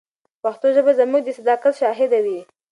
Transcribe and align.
پښتو 0.43 0.67
ژبه 0.75 0.85
به 0.93 0.97
زموږ 0.99 1.21
د 1.25 1.29
صداقت 1.39 1.73
شاهده 1.81 2.19
وي. 2.25 2.39